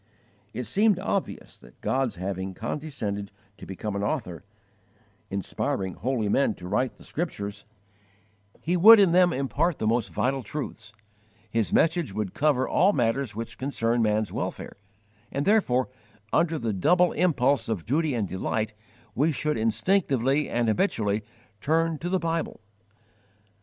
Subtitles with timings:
[0.51, 4.43] It seemed obvious that God's having condescended to become an Author,
[5.29, 7.65] inspiring holy men to write the Scriptures,
[8.61, 10.91] He would in them impart the most vital truths;
[11.51, 14.75] His message would cover all matters which concern man's welfare,
[15.31, 15.87] and therefore,
[16.33, 18.73] under the double impulse of duty and delight,
[19.13, 21.21] we should instinctively and habitually
[21.59, 22.59] turn to the Bible.